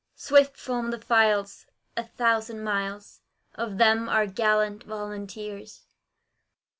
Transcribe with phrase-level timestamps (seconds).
[0.15, 3.21] Swift formed the files, a thousand miles
[3.53, 5.83] Of them, our gallant Volunteers!